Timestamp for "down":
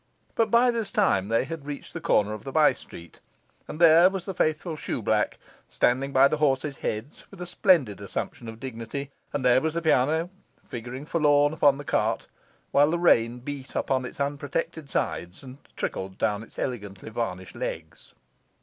16.17-16.41